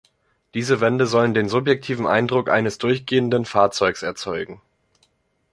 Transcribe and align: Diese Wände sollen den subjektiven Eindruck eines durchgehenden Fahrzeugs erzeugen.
Diese 0.55 0.81
Wände 0.81 1.05
sollen 1.05 1.35
den 1.35 1.47
subjektiven 1.47 2.07
Eindruck 2.07 2.49
eines 2.49 2.79
durchgehenden 2.79 3.45
Fahrzeugs 3.45 4.01
erzeugen. 4.01 4.59